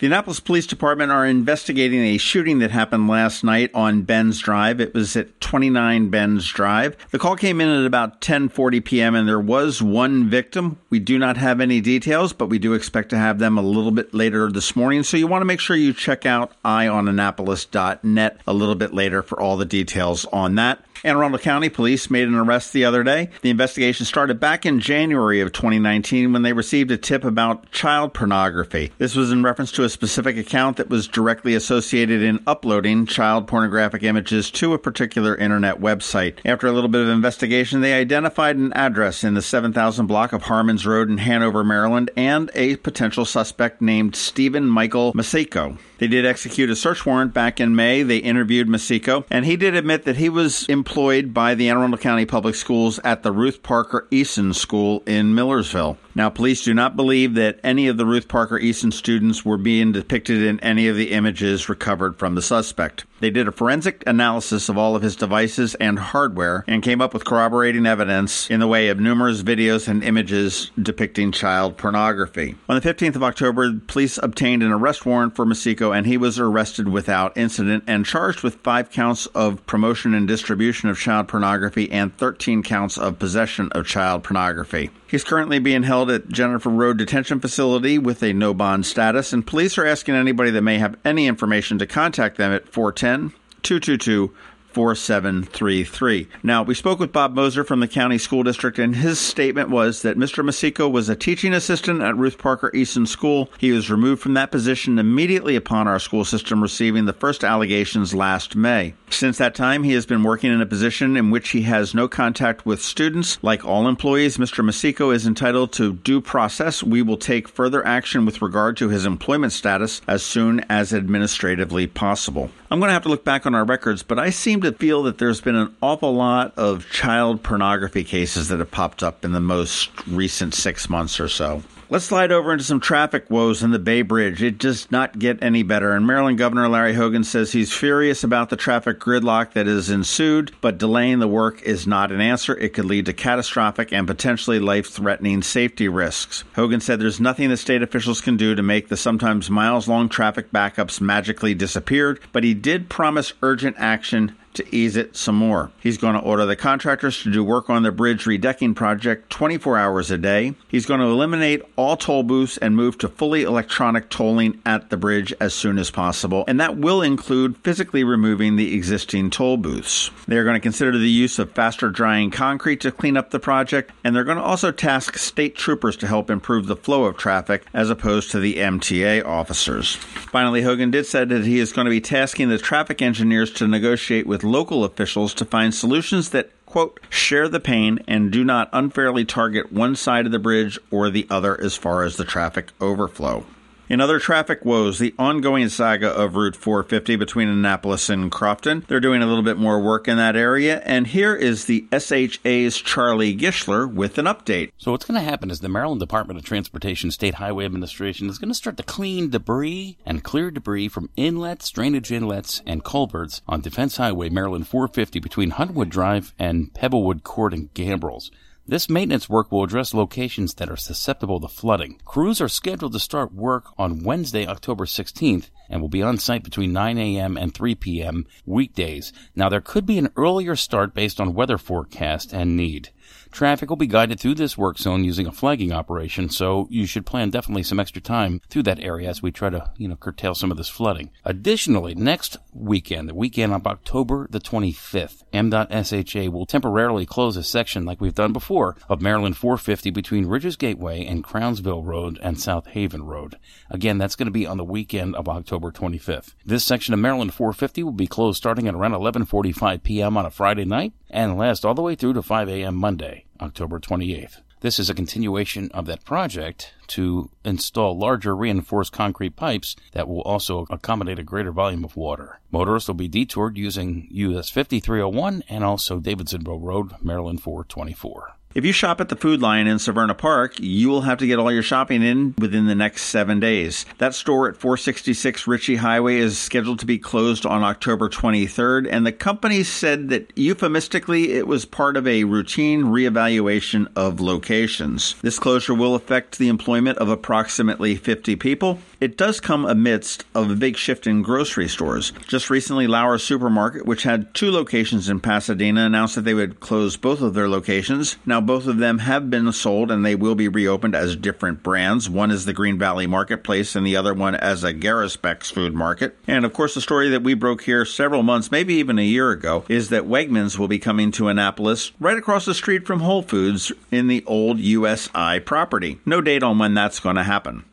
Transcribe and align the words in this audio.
The 0.00 0.06
Annapolis 0.06 0.40
Police 0.40 0.66
Department 0.66 1.12
are 1.12 1.24
investigating 1.24 2.00
a 2.00 2.18
shooting 2.18 2.58
that 2.58 2.72
happened 2.72 3.08
last 3.08 3.44
night 3.44 3.70
on 3.74 4.02
Ben's 4.02 4.40
Drive. 4.40 4.80
It 4.80 4.92
was 4.92 5.16
at 5.16 5.40
29 5.40 6.08
Ben's 6.10 6.48
Drive. 6.48 6.96
The 7.12 7.18
call 7.18 7.36
came 7.36 7.60
in 7.60 7.68
at 7.68 7.86
about 7.86 8.20
10:40 8.20 8.84
p.m. 8.84 9.14
and 9.14 9.28
there 9.28 9.38
was 9.38 9.80
one 9.80 10.28
victim. 10.28 10.78
We 10.90 10.98
do 10.98 11.16
not 11.16 11.36
have 11.36 11.60
any 11.60 11.80
details, 11.80 12.32
but 12.32 12.48
we 12.48 12.58
do 12.58 12.72
expect 12.72 13.10
to 13.10 13.18
have 13.18 13.38
them 13.38 13.56
a 13.56 13.62
little 13.62 13.92
bit 13.92 14.12
later 14.12 14.50
this 14.50 14.74
morning. 14.74 15.04
So 15.04 15.16
you 15.16 15.28
want 15.28 15.42
to 15.42 15.46
make 15.46 15.60
sure 15.60 15.76
you 15.76 15.92
check 15.92 16.26
out 16.26 16.52
eyeonannapolis.net 16.64 18.40
a 18.46 18.52
little 18.52 18.74
bit 18.74 18.94
later 18.94 19.22
for 19.22 19.40
all 19.40 19.56
the 19.56 19.64
details 19.64 20.24
on 20.26 20.56
that. 20.56 20.84
Anne 21.04 21.16
Arundel 21.16 21.38
County 21.38 21.68
Police 21.68 22.08
made 22.08 22.26
an 22.26 22.34
arrest 22.34 22.72
the 22.72 22.86
other 22.86 23.02
day. 23.02 23.28
The 23.42 23.50
investigation 23.50 24.06
started 24.06 24.40
back 24.40 24.64
in 24.64 24.80
January 24.80 25.42
of 25.42 25.52
2019 25.52 26.32
when 26.32 26.40
they 26.40 26.54
received 26.54 26.90
a 26.90 26.96
tip 26.96 27.24
about 27.24 27.70
child 27.70 28.14
pornography. 28.14 28.90
This 28.96 29.14
was 29.14 29.30
in 29.30 29.42
reference 29.42 29.70
to 29.72 29.84
a 29.84 29.90
specific 29.90 30.38
account 30.38 30.78
that 30.78 30.88
was 30.88 31.06
directly 31.06 31.54
associated 31.54 32.22
in 32.22 32.42
uploading 32.46 33.04
child 33.04 33.46
pornographic 33.46 34.02
images 34.02 34.50
to 34.52 34.72
a 34.72 34.78
particular 34.78 35.36
internet 35.36 35.78
website. 35.78 36.38
After 36.42 36.66
a 36.66 36.72
little 36.72 36.88
bit 36.88 37.02
of 37.02 37.10
investigation, 37.10 37.82
they 37.82 37.92
identified 37.92 38.56
an 38.56 38.72
address 38.72 39.22
in 39.24 39.34
the 39.34 39.42
7000 39.42 40.06
block 40.06 40.32
of 40.32 40.44
Harmons 40.44 40.86
Road 40.86 41.10
in 41.10 41.18
Hanover, 41.18 41.62
Maryland, 41.62 42.10
and 42.16 42.50
a 42.54 42.76
potential 42.76 43.26
suspect 43.26 43.82
named 43.82 44.16
Stephen 44.16 44.64
Michael 44.64 45.12
Maseko. 45.12 45.76
They 46.04 46.08
did 46.08 46.26
execute 46.26 46.68
a 46.68 46.76
search 46.76 47.06
warrant 47.06 47.32
back 47.32 47.58
in 47.58 47.74
May. 47.74 48.02
They 48.02 48.18
interviewed 48.18 48.68
Maseko, 48.68 49.24
and 49.30 49.46
he 49.46 49.56
did 49.56 49.74
admit 49.74 50.04
that 50.04 50.18
he 50.18 50.28
was 50.28 50.66
employed 50.68 51.32
by 51.32 51.54
the 51.54 51.70
Anne 51.70 51.78
Arundel 51.78 51.98
County 51.98 52.26
Public 52.26 52.56
Schools 52.56 53.00
at 53.02 53.22
the 53.22 53.32
Ruth 53.32 53.62
Parker 53.62 54.06
Eason 54.10 54.54
School 54.54 55.02
in 55.06 55.34
Millersville. 55.34 55.96
Now, 56.16 56.30
police 56.30 56.62
do 56.62 56.74
not 56.74 56.94
believe 56.94 57.34
that 57.34 57.58
any 57.64 57.88
of 57.88 57.96
the 57.96 58.06
Ruth 58.06 58.28
Parker 58.28 58.58
Eason 58.58 58.92
students 58.92 59.44
were 59.44 59.58
being 59.58 59.90
depicted 59.90 60.42
in 60.42 60.60
any 60.60 60.86
of 60.86 60.96
the 60.96 61.10
images 61.10 61.68
recovered 61.68 62.16
from 62.16 62.36
the 62.36 62.42
suspect. 62.42 63.04
They 63.18 63.30
did 63.30 63.48
a 63.48 63.52
forensic 63.52 64.04
analysis 64.06 64.68
of 64.68 64.76
all 64.76 64.94
of 64.94 65.02
his 65.02 65.16
devices 65.16 65.74
and 65.76 65.98
hardware 65.98 66.62
and 66.68 66.82
came 66.82 67.00
up 67.00 67.14
with 67.14 67.24
corroborating 67.24 67.86
evidence 67.86 68.50
in 68.50 68.60
the 68.60 68.66
way 68.68 68.88
of 68.88 69.00
numerous 69.00 69.42
videos 69.42 69.88
and 69.88 70.04
images 70.04 70.70
depicting 70.80 71.32
child 71.32 71.76
pornography. 71.76 72.54
On 72.68 72.78
the 72.78 72.86
15th 72.86 73.16
of 73.16 73.22
October, 73.22 73.72
police 73.86 74.18
obtained 74.22 74.62
an 74.62 74.72
arrest 74.72 75.06
warrant 75.06 75.34
for 75.34 75.46
Maseko 75.46 75.96
and 75.96 76.06
he 76.06 76.16
was 76.16 76.38
arrested 76.38 76.88
without 76.88 77.36
incident 77.36 77.84
and 77.86 78.04
charged 78.04 78.42
with 78.42 78.56
five 78.56 78.90
counts 78.90 79.26
of 79.28 79.64
promotion 79.66 80.14
and 80.14 80.28
distribution 80.28 80.88
of 80.88 80.98
child 80.98 81.26
pornography 81.26 81.90
and 81.90 82.16
13 82.18 82.62
counts 82.62 82.98
of 82.98 83.18
possession 83.18 83.70
of 83.72 83.86
child 83.86 84.22
pornography. 84.22 84.90
He's 85.14 85.22
currently 85.22 85.60
being 85.60 85.84
held 85.84 86.10
at 86.10 86.28
Jennifer 86.28 86.70
Road 86.70 86.96
Detention 86.96 87.38
Facility 87.38 87.98
with 87.98 88.20
a 88.24 88.32
no 88.32 88.52
bond 88.52 88.84
status, 88.84 89.32
and 89.32 89.46
police 89.46 89.78
are 89.78 89.86
asking 89.86 90.16
anybody 90.16 90.50
that 90.50 90.62
may 90.62 90.78
have 90.78 90.96
any 91.04 91.28
information 91.28 91.78
to 91.78 91.86
contact 91.86 92.36
them 92.36 92.50
at 92.50 92.68
410 92.68 93.32
222 93.62 94.34
4733. 94.74 96.28
Now, 96.42 96.62
we 96.62 96.74
spoke 96.74 96.98
with 96.98 97.12
Bob 97.12 97.34
Moser 97.34 97.64
from 97.64 97.80
the 97.80 97.88
county 97.88 98.18
school 98.18 98.42
district, 98.42 98.78
and 98.78 98.96
his 98.96 99.18
statement 99.18 99.70
was 99.70 100.02
that 100.02 100.18
Mr. 100.18 100.44
Maseko 100.44 100.90
was 100.90 101.08
a 101.08 101.16
teaching 101.16 101.54
assistant 101.54 102.02
at 102.02 102.16
Ruth 102.16 102.38
Parker 102.38 102.70
Eason 102.74 103.06
School. 103.06 103.50
He 103.58 103.72
was 103.72 103.90
removed 103.90 104.20
from 104.20 104.34
that 104.34 104.50
position 104.50 104.98
immediately 104.98 105.56
upon 105.56 105.86
our 105.86 105.98
school 105.98 106.24
system 106.24 106.60
receiving 106.60 107.06
the 107.06 107.12
first 107.12 107.44
allegations 107.44 108.14
last 108.14 108.56
May. 108.56 108.94
Since 109.10 109.38
that 109.38 109.54
time, 109.54 109.84
he 109.84 109.92
has 109.92 110.06
been 110.06 110.24
working 110.24 110.52
in 110.52 110.60
a 110.60 110.66
position 110.66 111.16
in 111.16 111.30
which 111.30 111.50
he 111.50 111.62
has 111.62 111.94
no 111.94 112.08
contact 112.08 112.66
with 112.66 112.82
students. 112.82 113.38
Like 113.42 113.64
all 113.64 113.86
employees, 113.86 114.38
Mr. 114.38 114.64
Maseko 114.64 115.14
is 115.14 115.24
entitled 115.24 115.72
to 115.74 115.92
due 115.94 116.20
process. 116.20 116.82
We 116.82 117.00
will 117.00 117.16
take 117.16 117.48
further 117.48 117.86
action 117.86 118.26
with 118.26 118.42
regard 118.42 118.76
to 118.78 118.88
his 118.88 119.06
employment 119.06 119.52
status 119.52 120.00
as 120.08 120.24
soon 120.24 120.60
as 120.68 120.92
administratively 120.92 121.86
possible. 121.86 122.50
I'm 122.70 122.80
going 122.80 122.88
to 122.88 122.94
have 122.94 123.04
to 123.04 123.08
look 123.08 123.24
back 123.24 123.46
on 123.46 123.54
our 123.54 123.64
records, 123.64 124.02
but 124.02 124.18
I 124.18 124.30
seem 124.30 124.60
to 124.64 124.72
feel 124.72 125.04
that 125.04 125.18
there's 125.18 125.40
been 125.40 125.54
an 125.54 125.74
awful 125.82 126.14
lot 126.14 126.52
of 126.56 126.88
child 126.90 127.42
pornography 127.42 128.04
cases 128.04 128.48
that 128.48 128.58
have 128.58 128.70
popped 128.70 129.02
up 129.02 129.24
in 129.24 129.32
the 129.32 129.40
most 129.40 129.90
recent 130.06 130.54
six 130.54 130.90
months 130.90 131.20
or 131.20 131.28
so. 131.28 131.62
Let's 131.90 132.06
slide 132.06 132.32
over 132.32 132.50
into 132.50 132.64
some 132.64 132.80
traffic 132.80 133.30
woes 133.30 133.62
in 133.62 133.70
the 133.70 133.78
Bay 133.78 134.00
Bridge. 134.00 134.42
It 134.42 134.56
does 134.56 134.90
not 134.90 135.18
get 135.18 135.42
any 135.42 135.62
better. 135.62 135.92
And 135.92 136.06
Maryland 136.06 136.38
Governor 136.38 136.66
Larry 136.66 136.94
Hogan 136.94 137.24
says 137.24 137.52
he's 137.52 137.74
furious 137.74 138.24
about 138.24 138.48
the 138.48 138.56
traffic 138.56 138.98
gridlock 138.98 139.52
that 139.52 139.66
has 139.66 139.90
ensued, 139.90 140.52
but 140.62 140.78
delaying 140.78 141.18
the 141.18 141.28
work 141.28 141.60
is 141.62 141.86
not 141.86 142.10
an 142.10 142.22
answer. 142.22 142.56
It 142.56 142.72
could 142.72 142.86
lead 142.86 143.04
to 143.06 143.12
catastrophic 143.12 143.92
and 143.92 144.06
potentially 144.06 144.58
life 144.58 144.88
threatening 144.88 145.42
safety 145.42 145.86
risks. 145.86 146.42
Hogan 146.54 146.80
said 146.80 147.00
there's 147.00 147.20
nothing 147.20 147.50
the 147.50 147.56
state 147.56 147.82
officials 147.82 148.22
can 148.22 148.38
do 148.38 148.54
to 148.54 148.62
make 148.62 148.88
the 148.88 148.96
sometimes 148.96 149.50
miles 149.50 149.86
long 149.86 150.08
traffic 150.08 150.50
backups 150.50 151.02
magically 151.02 151.54
disappear, 151.54 152.18
but 152.32 152.44
he 152.44 152.54
did 152.54 152.88
promise 152.88 153.34
urgent 153.42 153.76
action 153.78 154.34
to 154.54 154.74
ease 154.74 154.96
it 154.96 155.16
some 155.16 155.34
more. 155.34 155.70
He's 155.80 155.98
going 155.98 156.14
to 156.14 156.20
order 156.20 156.46
the 156.46 156.56
contractors 156.56 157.22
to 157.22 157.30
do 157.30 157.44
work 157.44 157.68
on 157.68 157.82
the 157.82 157.92
bridge 157.92 158.24
redecking 158.24 158.74
project 158.74 159.30
24 159.30 159.76
hours 159.76 160.10
a 160.10 160.18
day. 160.18 160.54
He's 160.68 160.86
going 160.86 161.00
to 161.00 161.06
eliminate 161.06 161.62
all 161.76 161.96
toll 161.96 162.22
booths 162.22 162.56
and 162.58 162.76
move 162.76 162.98
to 162.98 163.08
fully 163.08 163.42
electronic 163.42 164.08
tolling 164.08 164.60
at 164.64 164.90
the 164.90 164.96
bridge 164.96 165.32
as 165.40 165.54
soon 165.54 165.78
as 165.78 165.90
possible, 165.90 166.44
and 166.46 166.60
that 166.60 166.76
will 166.76 167.02
include 167.02 167.56
physically 167.58 168.04
removing 168.04 168.56
the 168.56 168.74
existing 168.74 169.30
toll 169.30 169.56
booths. 169.56 170.10
They're 170.26 170.44
going 170.44 170.54
to 170.54 170.60
consider 170.60 170.96
the 170.96 171.08
use 171.08 171.38
of 171.38 171.52
faster 171.52 171.90
drying 171.90 172.30
concrete 172.30 172.80
to 172.82 172.92
clean 172.92 173.16
up 173.16 173.30
the 173.30 173.40
project, 173.40 173.92
and 174.02 174.14
they're 174.14 174.24
going 174.24 174.38
to 174.38 174.42
also 174.42 174.70
task 174.70 175.18
state 175.18 175.56
troopers 175.56 175.96
to 175.98 176.06
help 176.06 176.30
improve 176.30 176.66
the 176.66 176.76
flow 176.76 177.04
of 177.04 177.16
traffic 177.16 177.64
as 177.72 177.90
opposed 177.90 178.30
to 178.30 178.40
the 178.40 178.56
MTA 178.56 179.24
officers. 179.24 179.96
Finally, 179.96 180.62
Hogan 180.62 180.90
did 180.90 181.06
say 181.06 181.24
that 181.24 181.44
he 181.44 181.58
is 181.58 181.72
going 181.72 181.86
to 181.86 181.90
be 181.90 182.00
tasking 182.00 182.48
the 182.48 182.58
traffic 182.58 183.02
engineers 183.02 183.50
to 183.52 183.66
negotiate 183.66 184.26
with 184.26 184.44
local 184.44 184.84
officials 184.84 185.34
to 185.34 185.44
find 185.44 185.74
solutions 185.74 186.30
that 186.30 186.50
quote, 186.74 186.98
share 187.08 187.48
the 187.48 187.60
pain 187.60 188.00
and 188.08 188.32
do 188.32 188.42
not 188.42 188.68
unfairly 188.72 189.24
target 189.24 189.70
one 189.70 189.94
side 189.94 190.26
of 190.26 190.32
the 190.32 190.40
bridge 190.40 190.76
or 190.90 191.08
the 191.08 191.24
other 191.30 191.56
as 191.60 191.76
far 191.76 192.02
as 192.02 192.16
the 192.16 192.24
traffic 192.24 192.72
overflow. 192.80 193.46
In 193.86 194.00
other 194.00 194.18
traffic 194.18 194.64
woes, 194.64 194.98
the 194.98 195.14
ongoing 195.18 195.68
saga 195.68 196.08
of 196.08 196.36
Route 196.36 196.56
450 196.56 197.16
between 197.16 197.48
Annapolis 197.48 198.08
and 198.08 198.32
Crofton. 198.32 198.82
They're 198.88 198.98
doing 198.98 199.22
a 199.22 199.26
little 199.26 199.42
bit 199.42 199.58
more 199.58 199.78
work 199.78 200.08
in 200.08 200.16
that 200.16 200.36
area. 200.36 200.80
And 200.86 201.06
here 201.06 201.36
is 201.36 201.66
the 201.66 201.86
SHA's 201.92 202.78
Charlie 202.78 203.36
Gischlar 203.36 203.92
with 203.92 204.16
an 204.16 204.24
update. 204.24 204.70
So, 204.78 204.90
what's 204.90 205.04
going 205.04 205.20
to 205.20 205.28
happen 205.28 205.50
is 205.50 205.60
the 205.60 205.68
Maryland 205.68 206.00
Department 206.00 206.38
of 206.38 206.46
Transportation 206.46 207.10
State 207.10 207.34
Highway 207.34 207.66
Administration 207.66 208.30
is 208.30 208.38
going 208.38 208.48
to 208.48 208.54
start 208.54 208.78
to 208.78 208.82
clean 208.82 209.28
debris 209.28 209.98
and 210.06 210.24
clear 210.24 210.50
debris 210.50 210.88
from 210.88 211.10
inlets, 211.16 211.68
drainage 211.68 212.10
inlets, 212.10 212.62
and 212.64 212.84
culverts 212.84 213.42
on 213.46 213.60
Defense 213.60 213.98
Highway 213.98 214.30
Maryland 214.30 214.66
450 214.66 215.20
between 215.20 215.52
Huntwood 215.52 215.90
Drive 215.90 216.32
and 216.38 216.72
Pebblewood 216.72 217.22
Court 217.22 217.52
and 217.52 217.72
Gambrills. 217.74 218.30
This 218.66 218.88
maintenance 218.88 219.28
work 219.28 219.52
will 219.52 219.62
address 219.62 219.92
locations 219.92 220.54
that 220.54 220.70
are 220.70 220.76
susceptible 220.76 221.38
to 221.38 221.48
flooding. 221.48 222.00
Crews 222.06 222.40
are 222.40 222.48
scheduled 222.48 222.94
to 222.94 222.98
start 222.98 223.34
work 223.34 223.66
on 223.76 224.02
Wednesday, 224.04 224.46
October 224.46 224.86
16th, 224.86 225.50
and 225.68 225.82
will 225.82 225.90
be 225.90 226.02
on 226.02 226.16
site 226.16 226.42
between 226.42 226.72
9 226.72 226.96
a.m. 226.96 227.36
and 227.36 227.52
3 227.52 227.74
p.m. 227.74 228.26
weekdays. 228.46 229.12
Now, 229.36 229.50
there 229.50 229.60
could 229.60 229.84
be 229.84 229.98
an 229.98 230.08
earlier 230.16 230.56
start 230.56 230.94
based 230.94 231.20
on 231.20 231.34
weather 231.34 231.58
forecast 231.58 232.32
and 232.32 232.56
need. 232.56 232.88
Traffic 233.34 233.68
will 233.68 233.76
be 233.76 233.88
guided 233.88 234.20
through 234.20 234.36
this 234.36 234.56
work 234.56 234.78
zone 234.78 235.02
using 235.02 235.26
a 235.26 235.32
flagging 235.32 235.72
operation, 235.72 236.28
so 236.28 236.68
you 236.70 236.86
should 236.86 237.04
plan 237.04 237.30
definitely 237.30 237.64
some 237.64 237.80
extra 237.80 238.00
time 238.00 238.40
through 238.48 238.62
that 238.62 238.78
area 238.78 239.08
as 239.08 239.22
we 239.22 239.32
try 239.32 239.50
to, 239.50 239.72
you 239.76 239.88
know, 239.88 239.96
curtail 239.96 240.36
some 240.36 240.52
of 240.52 240.56
this 240.56 240.68
flooding. 240.68 241.10
Additionally, 241.24 241.96
next 241.96 242.36
weekend, 242.52 243.08
the 243.08 243.14
weekend 243.14 243.52
of 243.52 243.66
October 243.66 244.28
the 244.30 244.38
25th, 244.38 245.24
M.SHA 245.32 246.30
will 246.30 246.46
temporarily 246.46 247.04
close 247.04 247.36
a 247.36 247.42
section 247.42 247.84
like 247.84 248.00
we've 248.00 248.14
done 248.14 248.32
before 248.32 248.76
of 248.88 249.02
Maryland 249.02 249.36
450 249.36 249.90
between 249.90 250.26
Ridges 250.26 250.54
Gateway 250.54 251.04
and 251.04 251.24
Crownsville 251.24 251.82
Road 251.82 252.20
and 252.22 252.38
South 252.40 252.68
Haven 252.68 253.02
Road. 253.02 253.36
Again, 253.68 253.98
that's 253.98 254.14
going 254.14 254.28
to 254.28 254.30
be 254.30 254.46
on 254.46 254.58
the 254.58 254.64
weekend 254.64 255.16
of 255.16 255.28
October 255.28 255.72
25th. 255.72 256.34
This 256.46 256.62
section 256.62 256.94
of 256.94 257.00
Maryland 257.00 257.34
450 257.34 257.82
will 257.82 257.90
be 257.90 258.06
closed 258.06 258.36
starting 258.36 258.68
at 258.68 258.76
around 258.76 258.92
11:45 258.92 259.82
p.m. 259.82 260.16
on 260.16 260.24
a 260.24 260.30
Friday 260.30 260.64
night 260.64 260.92
and 261.14 261.38
last 261.38 261.64
all 261.64 261.74
the 261.74 261.80
way 261.80 261.94
through 261.94 262.12
to 262.12 262.22
5 262.22 262.48
a.m. 262.48 262.74
Monday, 262.74 263.24
October 263.40 263.78
28th. 263.78 264.40
This 264.60 264.78
is 264.78 264.90
a 264.90 264.94
continuation 264.94 265.70
of 265.72 265.86
that 265.86 266.04
project 266.04 266.72
to 266.88 267.30
install 267.44 267.96
larger 267.96 268.34
reinforced 268.34 268.92
concrete 268.92 269.36
pipes 269.36 269.76
that 269.92 270.08
will 270.08 270.22
also 270.22 270.66
accommodate 270.70 271.18
a 271.18 271.22
greater 271.22 271.52
volume 271.52 271.84
of 271.84 271.96
water. 271.96 272.40
Motorists 272.50 272.88
will 272.88 272.94
be 272.94 273.08
detoured 273.08 273.56
using 273.56 274.08
US 274.10 274.50
5301 274.50 275.44
and 275.48 275.62
also 275.62 276.00
Davidsonville 276.00 276.60
Road, 276.60 276.94
Maryland 277.00 277.42
424. 277.42 278.36
If 278.54 278.64
you 278.64 278.70
shop 278.70 279.00
at 279.00 279.08
the 279.08 279.16
Food 279.16 279.42
Lion 279.42 279.66
in 279.66 279.78
Severna 279.78 280.16
Park, 280.16 280.60
you 280.60 280.88
will 280.88 281.00
have 281.00 281.18
to 281.18 281.26
get 281.26 281.40
all 281.40 281.50
your 281.50 281.64
shopping 281.64 282.04
in 282.04 282.36
within 282.38 282.66
the 282.66 282.74
next 282.76 283.02
seven 283.02 283.40
days. 283.40 283.84
That 283.98 284.14
store 284.14 284.48
at 284.48 284.56
466 284.56 285.48
Ritchie 285.48 285.74
Highway 285.74 286.18
is 286.18 286.38
scheduled 286.38 286.78
to 286.78 286.86
be 286.86 286.96
closed 286.96 287.44
on 287.44 287.64
October 287.64 288.08
23rd, 288.08 288.86
and 288.88 289.04
the 289.04 289.10
company 289.10 289.64
said 289.64 290.08
that 290.10 290.32
euphemistically 290.36 291.32
it 291.32 291.48
was 291.48 291.64
part 291.64 291.96
of 291.96 292.06
a 292.06 292.22
routine 292.22 292.84
reevaluation 292.84 293.88
of 293.96 294.20
locations. 294.20 295.16
This 295.20 295.40
closure 295.40 295.74
will 295.74 295.96
affect 295.96 296.38
the 296.38 296.46
employment 296.46 296.98
of 296.98 297.08
approximately 297.08 297.96
50 297.96 298.36
people. 298.36 298.78
It 299.00 299.16
does 299.16 299.40
come 299.40 299.64
amidst 299.64 300.24
of 300.32 300.48
a 300.48 300.54
big 300.54 300.76
shift 300.76 301.08
in 301.08 301.22
grocery 301.22 301.66
stores. 301.66 302.12
Just 302.28 302.50
recently, 302.50 302.86
Lauer 302.86 303.18
Supermarket, 303.18 303.84
which 303.84 304.04
had 304.04 304.32
two 304.32 304.52
locations 304.52 305.08
in 305.08 305.18
Pasadena, 305.18 305.86
announced 305.86 306.14
that 306.14 306.22
they 306.22 306.34
would 306.34 306.60
close 306.60 306.96
both 306.96 307.20
of 307.20 307.34
their 307.34 307.48
locations. 307.48 308.16
Now, 308.24 308.43
both 308.46 308.66
of 308.66 308.78
them 308.78 308.98
have 308.98 309.30
been 309.30 309.52
sold 309.52 309.90
and 309.90 310.04
they 310.04 310.14
will 310.14 310.34
be 310.34 310.48
reopened 310.48 310.94
as 310.94 311.16
different 311.16 311.62
brands. 311.62 312.08
One 312.08 312.30
is 312.30 312.44
the 312.44 312.52
Green 312.52 312.78
Valley 312.78 313.06
Marketplace 313.06 313.74
and 313.74 313.86
the 313.86 313.96
other 313.96 314.14
one 314.14 314.34
as 314.34 314.64
a 314.64 314.72
Garrispex 314.74 315.52
food 315.52 315.74
market. 315.74 316.16
And 316.26 316.44
of 316.44 316.52
course, 316.52 316.74
the 316.74 316.80
story 316.80 317.08
that 317.10 317.22
we 317.22 317.34
broke 317.34 317.62
here 317.62 317.84
several 317.84 318.22
months, 318.22 318.50
maybe 318.50 318.74
even 318.74 318.98
a 318.98 319.02
year 319.02 319.30
ago, 319.30 319.64
is 319.68 319.88
that 319.90 320.04
Wegmans 320.04 320.58
will 320.58 320.68
be 320.68 320.78
coming 320.78 321.10
to 321.12 321.28
Annapolis 321.28 321.92
right 322.00 322.18
across 322.18 322.44
the 322.44 322.54
street 322.54 322.86
from 322.86 323.00
Whole 323.00 323.22
Foods 323.22 323.72
in 323.90 324.06
the 324.06 324.24
old 324.26 324.58
USI 324.58 325.40
property. 325.40 325.98
No 326.06 326.20
date 326.20 326.42
on 326.42 326.58
when 326.58 326.74
that's 326.74 327.00
going 327.00 327.16
to 327.16 327.24
happen. 327.24 327.64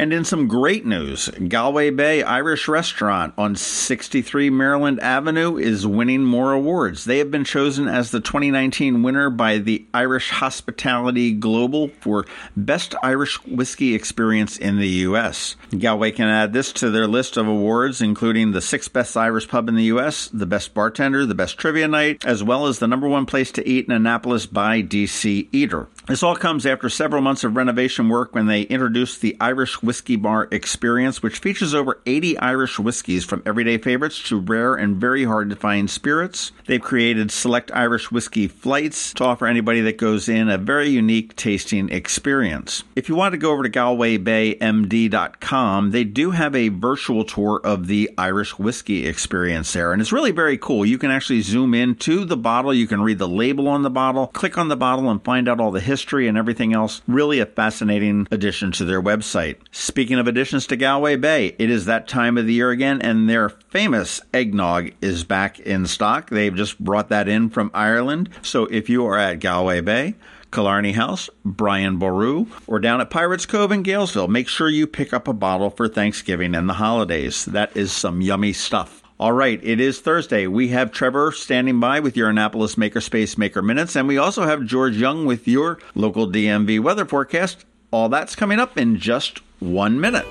And 0.00 0.14
in 0.14 0.24
some 0.24 0.48
great 0.48 0.86
news, 0.86 1.28
Galway 1.28 1.90
Bay 1.90 2.22
Irish 2.22 2.68
Restaurant 2.68 3.34
on 3.36 3.54
63 3.54 4.48
Maryland 4.48 4.98
Avenue 5.00 5.58
is 5.58 5.86
winning 5.86 6.24
more 6.24 6.54
awards. 6.54 7.04
They 7.04 7.18
have 7.18 7.30
been 7.30 7.44
chosen 7.44 7.86
as 7.86 8.10
the 8.10 8.20
2019 8.20 9.02
winner 9.02 9.28
by 9.28 9.58
the 9.58 9.84
Irish 9.92 10.30
Hospitality 10.30 11.32
Global 11.34 11.88
for 12.00 12.24
Best 12.56 12.94
Irish 13.02 13.44
Whiskey 13.44 13.94
Experience 13.94 14.56
in 14.56 14.78
the 14.78 14.88
U.S. 14.88 15.56
Galway 15.78 16.12
can 16.12 16.28
add 16.28 16.54
this 16.54 16.72
to 16.72 16.88
their 16.88 17.06
list 17.06 17.36
of 17.36 17.46
awards, 17.46 18.00
including 18.00 18.52
the 18.52 18.62
sixth 18.62 18.94
best 18.94 19.18
Irish 19.18 19.48
pub 19.48 19.68
in 19.68 19.74
the 19.74 19.84
U.S., 19.84 20.28
the 20.32 20.46
best 20.46 20.72
bartender, 20.72 21.26
the 21.26 21.34
best 21.34 21.58
trivia 21.58 21.88
night, 21.88 22.24
as 22.24 22.42
well 22.42 22.66
as 22.66 22.78
the 22.78 22.88
number 22.88 23.06
one 23.06 23.26
place 23.26 23.52
to 23.52 23.68
eat 23.68 23.84
in 23.84 23.92
Annapolis 23.92 24.46
by 24.46 24.80
DC 24.80 25.48
Eater. 25.52 25.88
This 26.06 26.22
all 26.22 26.34
comes 26.34 26.64
after 26.64 26.88
several 26.88 27.20
months 27.20 27.44
of 27.44 27.56
renovation 27.56 28.08
work 28.08 28.34
when 28.34 28.46
they 28.46 28.62
introduced 28.62 29.20
the 29.20 29.36
Irish 29.38 29.82
Whiskey 29.82 30.16
Bar 30.16 30.48
Experience, 30.50 31.22
which 31.22 31.38
features 31.38 31.74
over 31.74 32.00
80 32.06 32.38
Irish 32.38 32.78
whiskeys 32.78 33.22
from 33.24 33.42
everyday 33.44 33.76
favorites 33.76 34.22
to 34.28 34.40
rare 34.40 34.74
and 34.74 34.96
very 34.96 35.24
hard 35.24 35.50
to 35.50 35.56
find 35.56 35.90
spirits. 35.90 36.52
They've 36.66 36.80
created 36.80 37.30
select 37.30 37.70
Irish 37.72 38.10
whiskey 38.10 38.48
flights 38.48 39.12
to 39.14 39.24
offer 39.24 39.46
anybody 39.46 39.82
that 39.82 39.98
goes 39.98 40.26
in 40.28 40.48
a 40.48 40.56
very 40.56 40.88
unique 40.88 41.36
tasting 41.36 41.90
experience. 41.90 42.82
If 42.96 43.10
you 43.10 43.14
want 43.14 43.32
to 43.32 43.38
go 43.38 43.52
over 43.52 43.62
to 43.62 43.70
GalwayBayMD.com, 43.70 45.90
they 45.90 46.04
do 46.04 46.30
have 46.30 46.56
a 46.56 46.70
virtual 46.70 47.24
tour 47.24 47.60
of 47.62 47.88
the 47.88 48.10
Irish 48.16 48.58
whiskey 48.58 49.06
experience 49.06 49.74
there, 49.74 49.92
and 49.92 50.00
it's 50.00 50.12
really 50.12 50.32
very 50.32 50.56
cool. 50.56 50.86
You 50.86 50.98
can 50.98 51.10
actually 51.10 51.42
zoom 51.42 51.74
in 51.74 51.94
to 51.96 52.24
the 52.24 52.38
bottle, 52.38 52.72
you 52.74 52.88
can 52.88 53.02
read 53.02 53.18
the 53.18 53.28
label 53.28 53.68
on 53.68 53.82
the 53.82 53.90
bottle, 53.90 54.28
click 54.28 54.56
on 54.56 54.68
the 54.68 54.76
bottle, 54.76 55.10
and 55.10 55.22
find 55.22 55.46
out 55.48 55.60
all 55.60 55.70
the 55.70 55.80
history 55.80 55.89
history 55.90 56.28
and 56.28 56.38
everything 56.38 56.72
else. 56.72 57.02
Really 57.08 57.40
a 57.40 57.46
fascinating 57.46 58.28
addition 58.30 58.70
to 58.72 58.84
their 58.84 59.02
website. 59.02 59.56
Speaking 59.72 60.20
of 60.20 60.28
additions 60.28 60.68
to 60.68 60.76
Galway 60.76 61.16
Bay, 61.16 61.56
it 61.58 61.68
is 61.68 61.86
that 61.86 62.06
time 62.06 62.38
of 62.38 62.46
the 62.46 62.52
year 62.52 62.70
again, 62.70 63.02
and 63.02 63.28
their 63.28 63.48
famous 63.48 64.20
eggnog 64.32 64.92
is 65.00 65.24
back 65.24 65.58
in 65.58 65.86
stock. 65.86 66.30
They've 66.30 66.54
just 66.54 66.78
brought 66.78 67.08
that 67.08 67.26
in 67.26 67.50
from 67.50 67.72
Ireland. 67.74 68.30
So 68.40 68.66
if 68.66 68.88
you 68.88 69.04
are 69.06 69.18
at 69.18 69.40
Galway 69.40 69.80
Bay, 69.80 70.14
Killarney 70.52 70.92
House, 70.92 71.28
Brian 71.44 71.98
Boru, 71.98 72.46
or 72.68 72.78
down 72.78 73.00
at 73.00 73.10
Pirates 73.10 73.46
Cove 73.46 73.72
in 73.72 73.82
Galesville, 73.82 74.28
make 74.28 74.46
sure 74.46 74.68
you 74.68 74.86
pick 74.86 75.12
up 75.12 75.26
a 75.26 75.32
bottle 75.32 75.70
for 75.70 75.88
Thanksgiving 75.88 76.54
and 76.54 76.68
the 76.68 76.74
holidays. 76.74 77.44
That 77.46 77.76
is 77.76 77.90
some 77.90 78.20
yummy 78.20 78.52
stuff. 78.52 78.99
All 79.20 79.32
right, 79.32 79.60
it 79.62 79.80
is 79.80 80.00
Thursday. 80.00 80.46
We 80.46 80.68
have 80.68 80.92
Trevor 80.92 81.30
standing 81.32 81.78
by 81.78 82.00
with 82.00 82.16
your 82.16 82.30
Annapolis 82.30 82.76
Makerspace 82.76 83.36
Maker 83.36 83.60
Minutes, 83.60 83.94
and 83.94 84.08
we 84.08 84.16
also 84.16 84.46
have 84.46 84.64
George 84.64 84.96
Young 84.96 85.26
with 85.26 85.46
your 85.46 85.78
local 85.94 86.26
DMV 86.26 86.80
weather 86.80 87.04
forecast. 87.04 87.66
All 87.90 88.08
that's 88.08 88.34
coming 88.34 88.58
up 88.58 88.78
in 88.78 88.96
just 88.96 89.42
one 89.58 90.00
minute. 90.00 90.24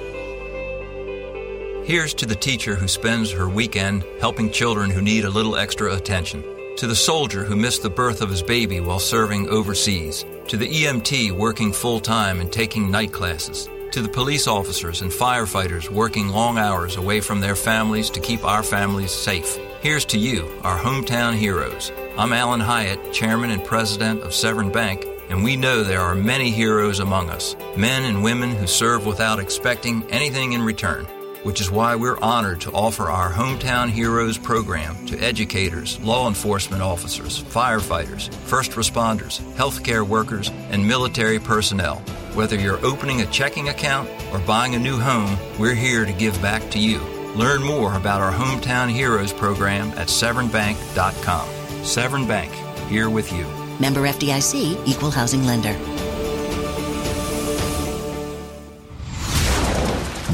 Here's 1.86 2.16
to 2.16 2.26
the 2.26 2.34
teacher 2.34 2.74
who 2.74 2.88
spends 2.88 3.30
her 3.30 3.48
weekend 3.48 4.04
helping 4.20 4.52
children 4.52 4.90
who 4.90 5.04
need 5.04 5.24
a 5.24 5.30
little 5.30 5.56
extra 5.56 5.94
attention. 5.94 6.44
To 6.78 6.88
the 6.88 6.96
soldier 6.96 7.44
who 7.44 7.56
missed 7.56 7.84
the 7.84 7.92
birth 7.92 8.24
of 8.24 8.32
his 8.32 8.42
baby 8.42 8.80
while 8.80 8.98
serving 8.98 9.50
overseas. 9.50 10.26
To 10.48 10.58
the 10.58 10.68
EMT 10.68 11.30
working 11.34 11.72
full 11.72 12.00
time 12.00 12.42
and 12.42 12.52
taking 12.52 12.90
night 12.90 13.14
classes 13.14 13.70
to 13.92 14.02
the 14.02 14.10
police 14.10 14.48
officers 14.48 15.02
and 15.02 15.12
firefighters 15.12 15.90
working 15.90 16.30
long 16.30 16.58
hours 16.58 16.96
away 16.96 17.22
from 17.22 17.40
their 17.40 17.56
families 17.56 18.10
to 18.10 18.20
keep 18.20 18.44
our 18.44 18.64
families 18.64 19.12
safe. 19.12 19.58
Here's 19.82 20.06
to 20.06 20.18
you, 20.18 20.48
our 20.64 20.78
hometown 20.78 21.36
heroes. 21.36 21.92
I'm 22.18 22.34
Alan 22.34 22.60
Hyatt, 22.60 23.14
Chairman 23.14 23.52
and 23.52 23.64
President 23.64 24.22
of 24.22 24.34
Severn 24.34 24.72
Bank, 24.72 25.06
and 25.30 25.44
we 25.44 25.56
know 25.56 25.84
there 25.84 26.02
are 26.02 26.16
many 26.16 26.52
heroes 26.52 27.00
among 27.00 27.30
us, 27.30 27.56
men 27.76 28.04
and 28.04 28.24
women 28.24 28.52
who 28.52 28.68
serve 28.68 29.06
without 29.06 29.40
expecting 29.40 30.04
anything 30.12 30.54
in 30.54 30.62
return 30.62 31.06
which 31.44 31.62
is 31.62 31.72
why 31.72 31.96
we're 31.96 32.20
honored 32.20 32.62
to 32.62 32.72
offer 32.72 33.10
our 33.10 33.32
Hometown 33.32 33.90
Heroes 33.90 34.38
program 34.38 35.06
to 35.06 35.18
educators, 35.20 36.00
law 36.02 36.28
enforcement 36.28 36.82
officers, 36.82 37.42
firefighters, 37.42 38.34
first 38.46 38.72
responders, 38.72 39.40
healthcare 39.54 40.06
workers, 40.06 40.50
and 40.70 40.86
military 40.86 41.40
personnel. 41.40 42.02
Whether 42.34 42.56
you're 42.56 42.84
opening 42.86 43.22
a 43.22 43.26
checking 43.26 43.70
account 43.70 44.08
or 44.32 44.40
buying 44.40 44.76
a 44.76 44.80
new 44.80 45.00
home, 45.00 45.38
we're 45.58 45.74
here 45.74 46.06
to 46.06 46.14
give 46.14 46.40
back 46.42 46.70
to 46.72 46.80
you. 46.80 47.00
Learn 47.36 47.64
more 47.64 47.96
about 47.96 48.22
our 48.22 48.32
Hometown 48.32 48.90
Heroes 48.90 49.34
program 49.34 49.90
at 49.98 50.08
severnbank.com. 50.08 51.84
Severn 51.84 52.28
Bank, 52.28 52.52
here 52.88 53.10
with 53.10 53.32
you. 53.34 53.46
Member 53.80 54.02
FDIC, 54.02 54.88
Equal 54.88 55.10
Housing 55.10 55.46
Lender. 55.46 55.74